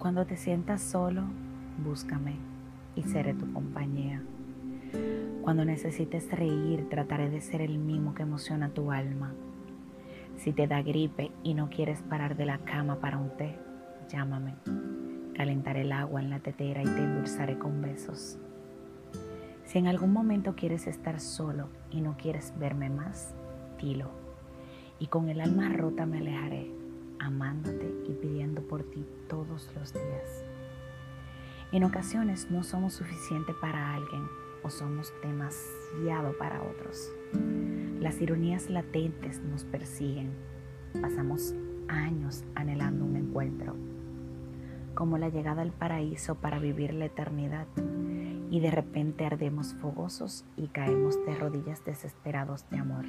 [0.00, 1.24] Cuando te sientas solo,
[1.84, 2.36] búscame
[2.96, 4.22] y seré tu compañía.
[5.42, 9.34] Cuando necesites reír, trataré de ser el mimo que emociona tu alma.
[10.38, 13.58] Si te da gripe y no quieres parar de la cama para un té,
[14.08, 14.54] llámame.
[15.34, 18.38] Calentaré el agua en la tetera y te endulzaré con besos.
[19.66, 23.34] Si en algún momento quieres estar solo y no quieres verme más,
[23.78, 24.08] dilo.
[24.98, 26.79] Y con el alma rota me alejaré,
[27.20, 30.44] amándote y pidiendo por ti todos los días.
[31.72, 34.26] En ocasiones no somos suficiente para alguien
[34.62, 37.12] o somos demasiado para otros.
[38.00, 40.32] Las ironías latentes nos persiguen.
[41.00, 41.54] Pasamos
[41.86, 43.76] años anhelando un encuentro,
[44.94, 47.66] como la llegada al paraíso para vivir la eternidad,
[48.50, 53.04] y de repente ardemos fogosos y caemos de rodillas desesperados de amor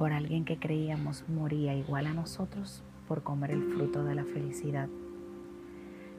[0.00, 4.88] por alguien que creíamos moría igual a nosotros por comer el fruto de la felicidad.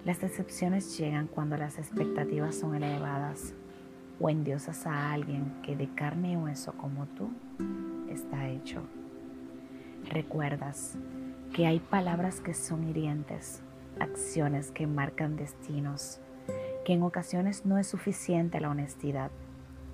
[0.03, 3.53] Las decepciones llegan cuando las expectativas son elevadas
[4.19, 7.31] o endiosas a alguien que de carne y hueso como tú
[8.09, 8.81] está hecho.
[10.09, 10.97] Recuerdas
[11.53, 13.61] que hay palabras que son hirientes,
[13.97, 16.19] acciones que marcan destinos,
[16.83, 19.31] que en ocasiones no es suficiente la honestidad,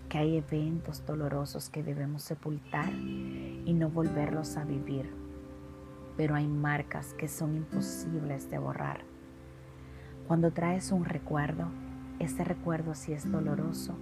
[0.09, 5.26] que hay eventos dolorosos que debemos sepultar y no volverlos a vivir,
[6.17, 9.01] pero hay marcas que son imposibles de borrar.
[10.27, 11.67] Cuando traes un recuerdo,
[12.19, 13.95] ese recuerdo si es doloroso,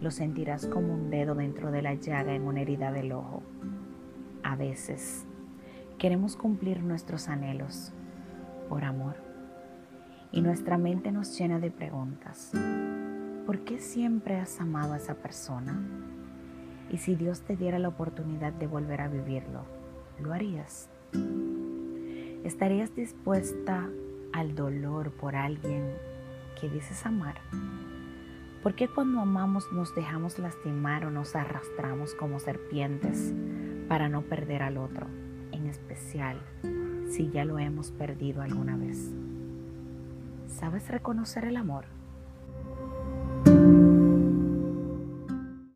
[0.00, 3.42] lo sentirás como un dedo dentro de la llaga en una herida del ojo.
[4.42, 5.26] A veces
[5.98, 7.92] queremos cumplir nuestros anhelos
[8.68, 9.16] por amor
[10.32, 12.52] y nuestra mente nos llena de preguntas.
[13.44, 15.80] ¿Por qué siempre has amado a esa persona?
[16.90, 19.64] Y si Dios te diera la oportunidad de volver a vivirlo,
[20.20, 20.88] ¿lo harías?
[22.46, 23.90] ¿Estarías dispuesta
[24.32, 25.96] al dolor por alguien
[26.60, 27.40] que dices amar?
[28.62, 33.34] ¿Por qué cuando amamos nos dejamos lastimar o nos arrastramos como serpientes
[33.88, 35.08] para no perder al otro,
[35.50, 36.40] en especial
[37.10, 39.10] si ya lo hemos perdido alguna vez?
[40.46, 41.95] ¿Sabes reconocer el amor?